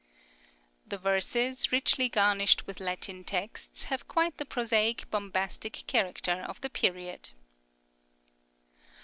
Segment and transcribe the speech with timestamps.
[0.83, 6.71] The verses, richly garnished with Latin texts, have quite the prosaic bombastic character of the
[6.71, 7.29] period.